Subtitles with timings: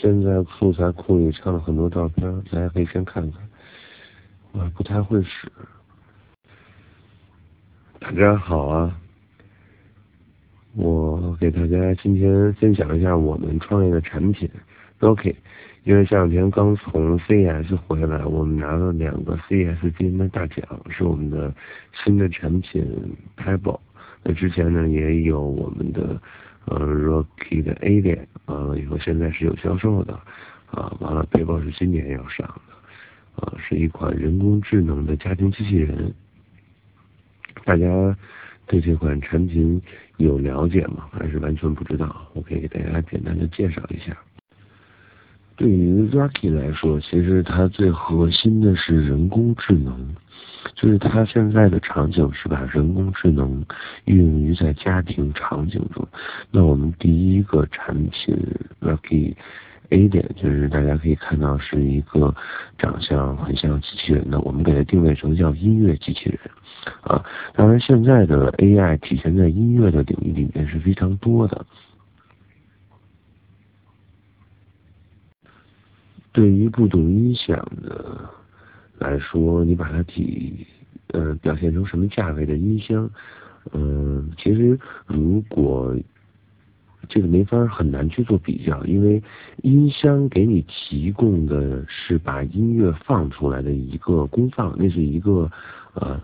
[0.00, 3.42] 现在素材库里插了很多照片，大家可以先看看。
[4.52, 5.52] 我不太会使。
[7.98, 8.98] 大家好啊，
[10.74, 14.48] 我给大家今天分享一下我们创业的产品。
[15.00, 15.36] OK，
[15.84, 21.54] 因为这两天刚从 CS 回来，我们拿了两个 CS 金的大奖，是我们的
[21.92, 22.82] 新的产品
[23.36, 23.78] Pebble。
[24.22, 26.18] 那之前呢也有我们的。
[26.66, 30.14] 呃，Rocky 的 A 点，呃，以后现在是有销售的，
[30.70, 36.14] 啊，完了，背包是今年要上的，啊，是一款人工智能的家庭机器人。
[37.64, 38.16] 大家
[38.66, 39.82] 对这款产品
[40.18, 41.08] 有了解吗？
[41.12, 42.28] 还是完全不知道？
[42.34, 44.16] 我可以给大家简单的介绍一下。
[45.60, 50.16] 对于 Rocky 来说，其实它最核心的是人工智能。
[50.74, 53.62] 就是它现在的场景是把人工智能
[54.06, 56.08] 运用于在家庭场景中。
[56.50, 58.34] 那我们第一个产品
[58.80, 59.34] Lucky
[59.90, 62.34] A 点，就是大家可以看到是一个
[62.78, 66.38] 长相很像机器人的，我们给它定位成叫音乐机器人。
[67.02, 67.22] 啊，
[67.54, 71.66] 当然现在的 AI 体现在音乐的领域里面是非常多的。
[76.32, 78.28] 对于不懂音响的。
[78.98, 80.66] 来说，你把它体，
[81.12, 83.10] 呃，表现成什么价位的音箱？
[83.72, 85.96] 嗯，其实如果
[87.08, 89.22] 这个没法很难去做比较，因为
[89.62, 95.50] 音箱给你提供的是把音乐放出来的一个功放，那是一个
[95.94, 96.20] 呃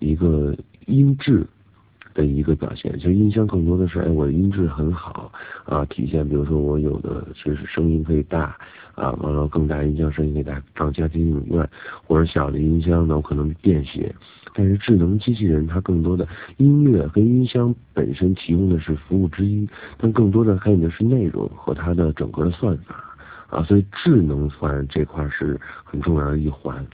[0.00, 0.52] 一个
[0.86, 1.46] 音质。
[2.16, 5.30] 的一个表现，其实音箱更多的是，哎，我的音质很好
[5.66, 8.56] 啊，体现，比如说我有的就是声音可以大
[8.94, 11.68] 啊，完了更大音箱声音可以大，放家庭影院，
[12.06, 14.12] 或者小的音箱呢，我可能便携。
[14.54, 23.04] 但是智能机器人它更多的音乐跟音箱本身提供的是服务之一，但更多的看的是内容和它的整个的算法
[23.50, 26.86] 啊，所以智能算这块是很重要的一环。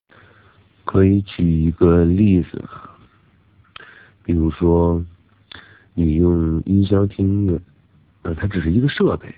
[0.84, 2.60] 可以举一个例子。
[4.24, 5.04] 比如说，
[5.94, 7.60] 你用音箱听音乐，
[8.22, 9.34] 呃，它只是一个设备，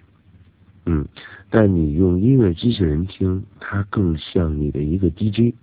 [0.86, 1.06] 嗯，
[1.50, 5.54] 但你用音乐机器人听，它更像你的一个 DJ，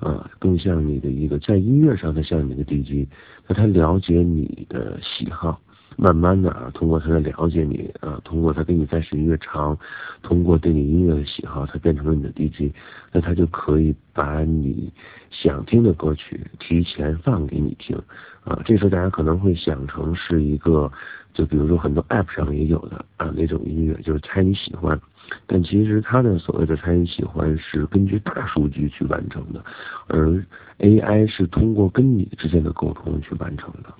[0.00, 3.08] 啊，更像你的一个在音乐上它像你的 DJ，
[3.46, 5.60] 那它了解你的喜好。
[5.96, 9.78] 慢慢的啊，通过他的了解你啊，通过他跟你在时间越长，
[10.22, 12.72] 通过对你音乐的喜好，他变成了你的 DJ，
[13.12, 14.90] 那他就可以把你
[15.30, 17.96] 想听的歌曲提前放给你听
[18.44, 18.60] 啊。
[18.64, 20.90] 这时候大家可能会想成是一个，
[21.34, 24.98] 就比如说很多 App 上也有的啊那种音乐，就是猜你喜欢，
[25.46, 29.64] 但其实他的所谓的猜你喜欢是根据大数据去完成的，
[30.08, 30.44] 而
[30.78, 33.92] AI 是通过跟你之间的沟通去完成的。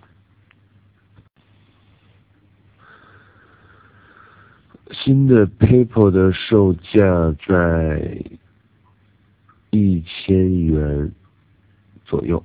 [4.93, 8.23] 新的 Paper 的售价在
[9.71, 11.11] 一千元
[12.05, 12.43] 左右，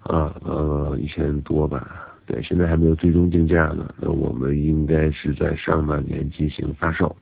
[0.00, 3.94] 啊呃一千多吧，对，现在还没有最终定价呢。
[4.00, 7.14] 那我们应该是在上半年进行发售，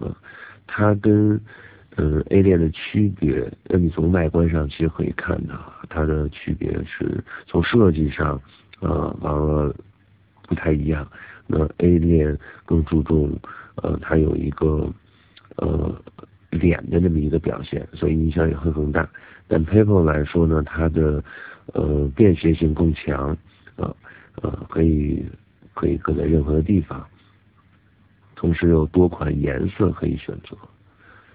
[0.00, 0.12] 呃，
[0.66, 1.40] 它跟
[1.96, 8.40] 嗯 A 链的区别，那你从外观上其实可以看到，它的区别是从设计上，
[8.80, 9.72] 呃，完了
[10.48, 11.08] 不太一样。
[11.46, 13.38] 那 A 链更注重。
[13.82, 14.92] 呃，它有一个
[15.56, 15.94] 呃
[16.50, 19.08] 脸的这么一个表现，所以影响也会更大。
[19.46, 21.22] 但 Paper 来说呢，它的
[21.74, 23.36] 呃便携性更强，
[23.76, 23.96] 呃
[24.42, 25.24] 呃可以
[25.74, 27.06] 可以搁在任何的地方，
[28.34, 30.56] 同时有多款颜色可以选择，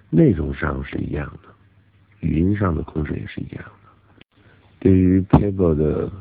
[0.10, 1.50] 内容上是一样的，
[2.20, 4.25] 语音上的控制也是一样的。
[4.80, 6.12] 对于 Paper 的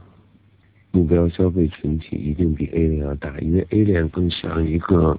[0.93, 5.19] 目标消费群体一定比 A 链要大，因为 A 链更像一个。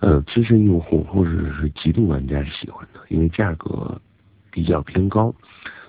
[0.00, 4.00] 呃，资深用户或者是极度玩家喜欢的，因为价格
[4.50, 5.34] 比较偏高，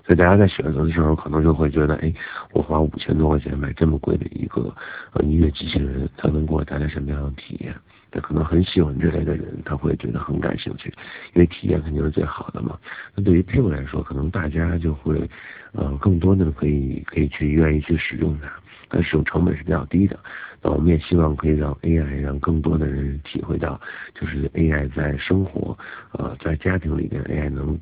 [0.06, 2.12] 所以大家在选择的时候可能就会觉得，哎，
[2.52, 4.74] 我花五千多块钱买这么贵的一个
[5.12, 7.74] 呃音乐机器人，它能给我带来什么样的体验？
[8.12, 10.88] 那可能很喜欢这类的人，他会觉得很感兴趣，
[11.34, 12.78] 因为体验肯定是最好的嘛。
[13.14, 15.28] 那对于 p i 来说，可能大家就会
[15.72, 18.48] 呃更多的可以可以去愿意去使用它。
[18.88, 20.18] 但使用成本是比较低的，
[20.62, 23.80] 那我们也希望可以让 AI 让更多的人体会到，
[24.14, 25.76] 就是 AI 在生活，
[26.12, 27.78] 呃，在家庭里边 AI 能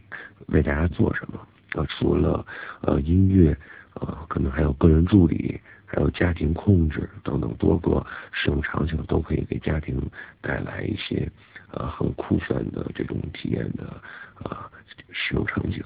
[0.46, 1.38] 为大家做什么？
[1.74, 2.46] 呃，除了
[2.82, 3.56] 呃音乐，
[3.94, 10.00] 呃，可能还有个人助理，还有家庭控制等等多个使用场景，都可以给家庭
[10.40, 11.30] 带来一些
[11.70, 14.00] 呃很酷炫的这种体验的
[14.42, 14.56] 呃
[15.10, 15.82] 使用场景。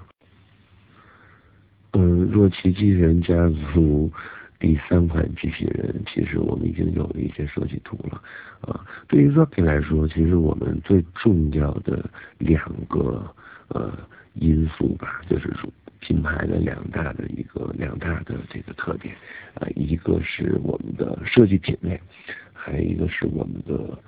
[1.93, 3.35] 嗯，若奇迹人家
[3.75, 4.13] 族。
[4.61, 8.21] 第三款机器人，其实我们已经有了一些设计图了。
[8.61, 13.25] 啊，对于 Rocky 来说，其实我们最重要的两个
[13.69, 13.97] 呃
[14.35, 15.71] 因素吧，就是说
[16.01, 19.15] 品牌的两大的一个两大的这个特点
[19.55, 22.01] 啊，一个是我们的设计品类，
[22.53, 23.99] 还有一个是我们的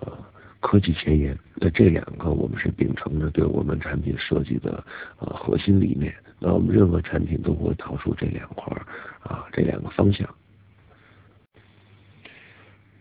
[0.00, 0.16] 呃
[0.66, 1.38] 科技前沿。
[1.54, 4.84] 那这两个我们是秉承着对我们产品设计的
[5.20, 6.12] 呃核心理念。
[6.40, 8.76] 那我们任何产品都会逃出这两块
[9.22, 10.28] 啊，这两个方向。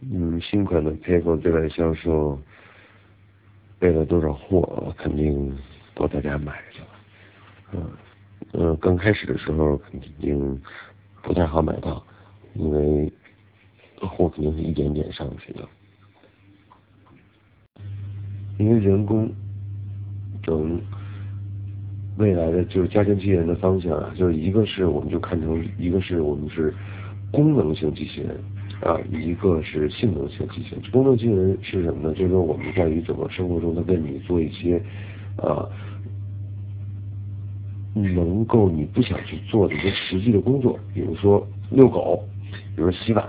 [0.01, 2.39] 嗯，新款的 Pico 对外销售
[3.79, 5.57] 备了多少货，肯定
[5.95, 6.88] 都大家买了。
[7.73, 7.89] 嗯，
[8.51, 10.62] 呃，刚开始的时候肯定
[11.23, 12.06] 不太好买到，
[12.53, 13.12] 因为
[14.00, 15.67] 货肯定是一点点上去的。
[18.57, 19.31] 因为人工
[20.42, 20.80] 整。
[22.18, 26.74] 未来的就是家庭机器人的方向啊，就是一个是我们就看成一个是我们是
[27.30, 28.38] 功能性机器人
[28.80, 30.92] 啊，一个是性能性机器人。
[30.94, 32.13] 功能机器人是什么呢？
[32.16, 34.81] 就是说我们在于整个生活中，它为你做一些
[35.36, 35.68] 啊
[37.94, 42.24] 能够你不想去做的一些实际的工作，比如说遛狗，
[42.78, 43.28] 比如洗碗。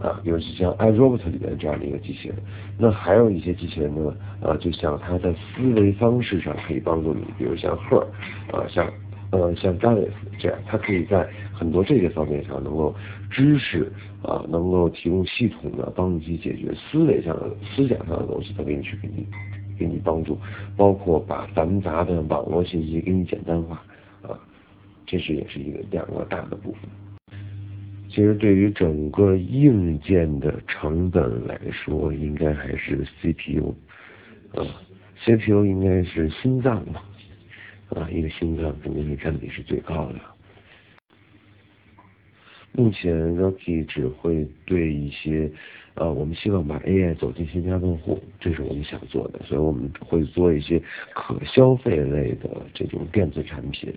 [0.00, 2.36] 啊，比如像 iRobot 里面这样的一个机器人，
[2.78, 8.06] 那还有一些机器人呢，啊，就像它在思维方式上可以帮助你，比如像 Her，
[8.52, 8.88] 啊，像
[9.30, 12.94] 呃像 Jarvis 这样，它可以在很多这些方面上能够
[13.30, 13.90] 知识
[14.22, 19.26] 啊，能够提供系统的帮助你去解决思维上的思想上的东西，它给你去给你
[19.78, 20.38] 给你帮助，
[20.76, 23.82] 包括把繁杂的网络信息给你简单化，
[24.22, 24.38] 啊，
[25.06, 26.82] 这是也是一个两个大的部分。
[28.08, 33.74] 其实对于整个硬件的成本来说，应该还是 CPU，
[34.54, 34.64] 啊
[35.22, 37.02] ，CPU 应该是心脏嘛，
[37.90, 40.20] 啊，一个心脏肯定是占比是最高的。
[42.72, 45.50] 目前 Rocky 只会对一些，
[45.98, 50.80] 呃，我们希望把 AI 走进新家用户，这是我们想做的，所以我们会做一些
[51.12, 53.92] 可消费类的这种电子产品。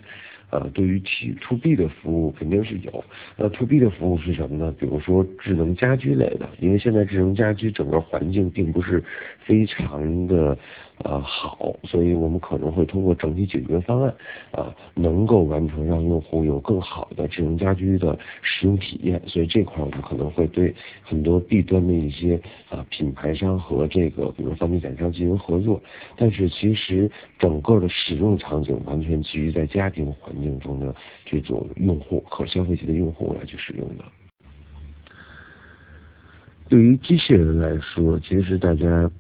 [0.50, 3.06] 呃，对于 T to B 的服务肯定是有，
[3.38, 4.74] 那 to B 的服务是什么呢？
[4.77, 9.01] 比如说智能家居类的，因为现在智能家居整个环境并不是
[9.45, 10.57] 非常的
[11.03, 14.13] 啊好，所以我们可能会通过整体解决方案
[14.51, 19.21] 啊，能够完成让用户有更好的智能家居的使用体验。
[19.27, 25.81] 所以这块我们可能会对很多 B 端的一些啊品牌商和这个比如房地产商进行合作，
[26.18, 27.09] 但是其实
[27.39, 30.31] 整个的使用场景完全基于在家庭环。
[30.42, 34.03] 境中的这种用户可消费级的用户来去使用的。
[36.68, 39.12] 对于机器人来说，其实大家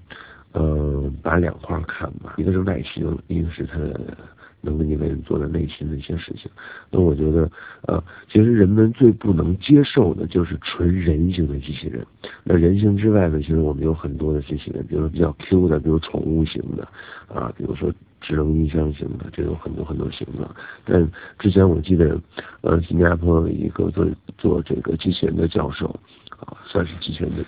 [0.53, 4.17] 呃把两块看吧，一个是外形，一个是它的
[4.61, 6.49] 能为你为人做的内心的一些事情。
[6.89, 7.49] 那我觉得
[7.87, 12.05] 呃，其实人们最不能接受的就是纯人形的机器人。
[12.43, 16.87] 那人形之外呢，其实我们有很多的机器人，比如说比较 Q 的，比如宠物型的
[17.27, 17.91] 啊，比如说。
[18.23, 20.47] 智能音箱型的，这有很多很多型的。
[20.85, 22.21] 但之前我记得，
[22.61, 24.07] 呃，新加坡一个做
[24.37, 25.99] 做这个机器人的教授，
[26.45, 27.45] 啊，算是机器人的，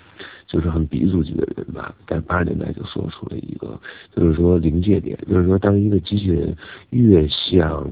[0.48, 3.80] 就是很鼻祖级的人吧，在八十年代就说出了一个，
[4.16, 6.56] 就是说临界点，就是说当一个机器人
[6.92, 7.92] 越像，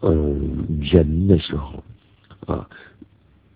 [0.00, 1.82] 嗯，人的时候，
[2.46, 2.68] 啊，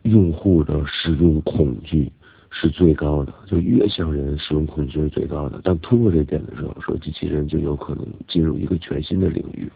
[0.02, 2.10] 用户的使用恐惧。
[2.52, 5.60] 是最高的，就越像人，使用恐惧是最高的。
[5.60, 9.70] 当突破这点的时候，说机器人就有可能进入一个全新的领域。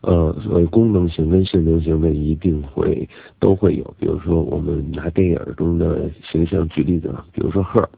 [0.00, 3.08] 呃，所以功能型跟性能型的一定会
[3.40, 3.94] 都会有。
[3.98, 7.88] 比如说，我们拿电影中的形象举例子，比如说 Her、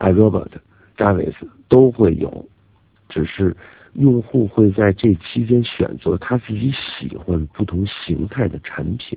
[0.00, 0.50] iRobot、
[0.96, 1.34] Jarvis
[1.68, 2.44] 都会有，
[3.08, 3.56] 只是
[3.92, 9.16] 用户会在这期间选择他自己喜欢不同形态的产品。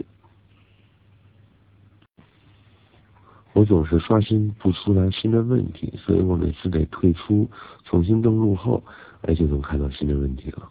[3.54, 7.50] 我总是刷新不出来新的问题，所以我每次得退出，
[7.84, 8.82] 重新登录后，
[9.24, 10.70] 哎，就能看到新的问题了。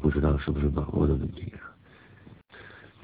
[0.00, 1.70] 不知道是不是网络的问题啊？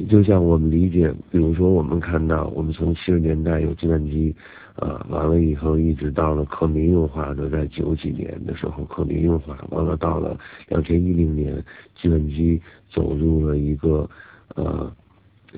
[0.09, 4.35] 就像我们理解，比如说我们看到，我们从七十年代有计算机，
[4.77, 11.63] 啊，完了以后一直到了可民用化的，在九几年的时候可民用化，完了到了两千一零年，
[12.01, 14.09] 计算机走入了一个
[14.55, 14.91] 呃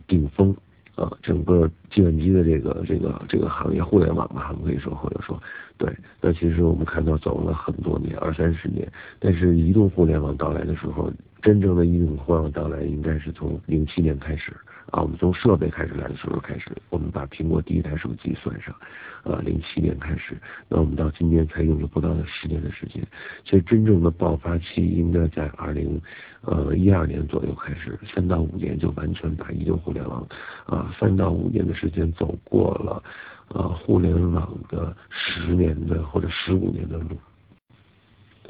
[0.09, 0.53] 顶峰。
[0.95, 5.41] 啊，整个计算机的这个这个这个行业，互联网吧，我们可以说或者说
[5.79, 8.87] 对，那其实我们看到走了很多年，二三十年，
[9.19, 11.11] 但是移动互联网到来的时候，
[11.43, 14.53] 真正的移动互联网到来应该是从零七年开始。
[14.91, 18.75] 啊，我们从设备开始来的时候开始，我们把苹果第一台手机算上，
[19.23, 20.37] 啊，零七年开始，
[20.69, 23.03] 那我们到今年才用了不到的十年的时间，
[23.43, 25.99] 其实真正的爆发期应该在二零
[26.43, 30.27] 呃一二年左右开始，三到五年就完全把移动互联网
[30.67, 33.03] 啊，三到五年的时间走过了。
[33.49, 37.17] 呃，互联网的十年的或者十五年的路，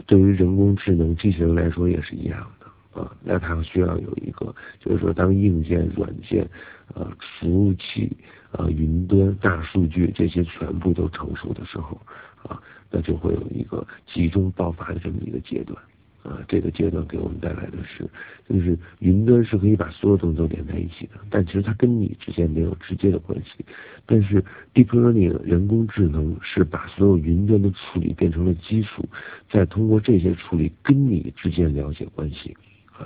[0.07, 2.51] 对于人工智能机器人来说也是一样
[2.93, 3.15] 啊。
[3.23, 6.49] 那它需要有一个，就是说，当硬件、软件、
[6.95, 8.11] 呃，服务器、
[8.53, 12.01] 呃，云端、大数据这些全部都成熟的时候
[12.43, 15.77] 啊，那就会有一个集中爆发的这么一个阶段。
[16.23, 18.09] 啊，这个阶段给我们带来的是，
[18.49, 23.65] 就是云端是可以把所有东西都连在一起的，但其实它跟你之间没有直接的关系。
[24.07, 24.41] 但是
[24.73, 29.05] deep learning 人工智能是把所有云端的处理变成了基础，
[29.51, 32.57] 再通过这些处理跟你之间了解关系，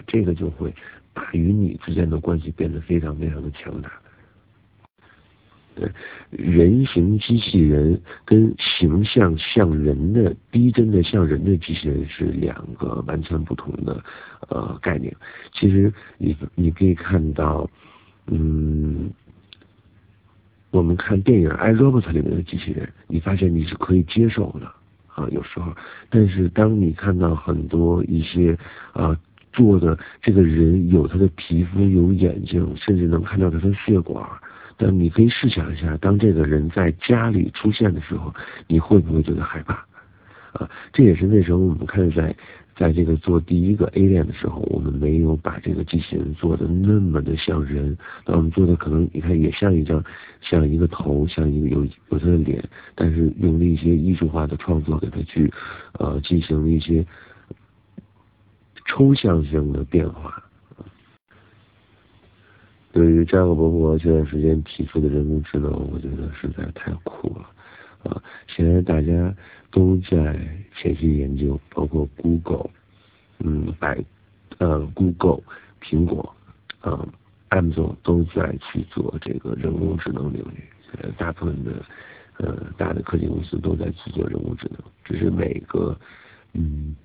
[0.07, 0.75] 这个就会
[1.13, 3.91] 把与你之间的关系变得非常非常的强大。
[5.75, 5.87] 对，
[6.31, 14.03] 人形机器人跟形象像人的逼真的像人的机器人是两个完全不同的
[14.49, 15.15] 呃概念。
[15.53, 17.69] 其实你你可以看到，
[18.29, 19.11] 嗯，
[20.71, 24.67] 我们看电影《I Robot》里面的机器人，你发现你是可以接受的
[25.09, 25.75] 啊，有时候。
[26.09, 28.57] 但是当你看到很多一些
[28.95, 29.15] 啊
[29.57, 34.23] 做的这个人有他的皮肤、有眼睛，甚至能看到他的血管。
[34.77, 38.33] 但你可以试想一下，当这个人在家里出现的时候，
[38.69, 39.73] 你会不会觉得害怕？
[40.53, 42.37] 啊，这也是为什么我们看在
[42.77, 47.97] 在这个做第一个 A 链的时候，我们没有把这个机器人做的那么的像人。
[48.27, 50.05] 那我们做的可能你看也像一张，
[50.43, 52.63] 像一个头，像一个有有他的脸，
[52.95, 55.51] 但是用了一些艺术化的创作给他去
[55.99, 57.03] 呃进行了一些
[58.87, 60.43] 抽象性的变化。
[62.93, 67.47] 对于扎克伯格这段时间提出的人工智能，我觉得实在太酷了
[68.05, 68.23] 啊！
[68.47, 69.35] 现在大家
[69.71, 70.39] 都在
[70.75, 72.71] 潜心研究，包括 Google，
[73.41, 74.03] 嗯，百，
[74.57, 75.43] 呃，Google，
[75.83, 76.35] 苹果，
[76.85, 77.07] 嗯
[77.51, 80.65] ，Amazon 都在去做这个人工智能领域。
[80.99, 81.85] 呃，大部分的
[82.39, 85.95] 呃大的科技公司都在去做人工智能，只是每个
[86.55, 86.97] 嗯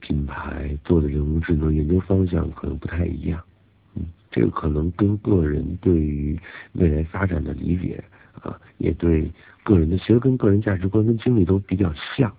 [0.00, 3.42] 品牌做的人工智能研究方向可能不太一样。
[3.94, 6.38] 嗯这个可能跟个人对于
[6.74, 8.04] 未来发展的理解
[8.42, 9.30] 啊，也对
[9.64, 12.30] 个人的，其实跟个人价值观跟经历都比较像。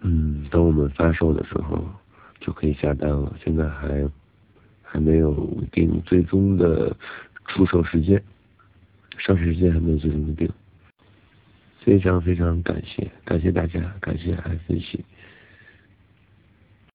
[0.00, 1.86] 嗯，等我们发售的时候
[2.40, 4.10] 就可以下单了，现在还
[4.82, 6.96] 还没有定最终的
[7.48, 8.20] 出售时间，
[9.18, 10.50] 上市时间还没有最终的定。
[11.84, 15.04] 非常非常感谢，感谢大家，感谢爱分析。